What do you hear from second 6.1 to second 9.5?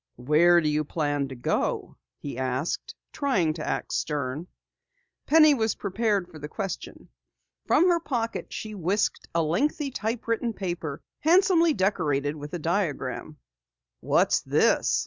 for the question. From her pocket she whisked a